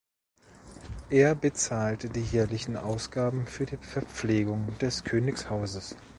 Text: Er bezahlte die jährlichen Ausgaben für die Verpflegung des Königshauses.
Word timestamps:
Er 1.11 1.35
bezahlte 1.35 2.09
die 2.09 2.21
jährlichen 2.23 2.75
Ausgaben 2.75 3.45
für 3.45 3.67
die 3.67 3.77
Verpflegung 3.77 4.75
des 4.79 5.03
Königshauses. 5.03 5.95